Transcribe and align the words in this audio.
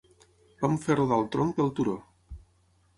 Vam 0.63 0.79
fer 0.87 0.97
rodar 1.01 1.21
el 1.23 1.29
tronc 1.37 1.55
pel 1.61 1.73
turó. 1.81 1.97